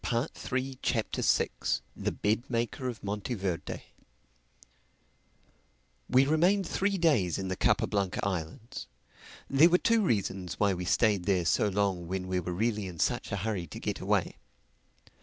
[0.01, 1.21] THE SIXTH CHAPTER
[1.95, 3.83] THE BED MAKER OF MONTEVERDE
[6.09, 8.87] WE remained three days in the Capa Blanca Islands.
[9.47, 12.97] There were two reasons why we stayed there so long when we were really in
[12.97, 14.37] such a hurry to get away.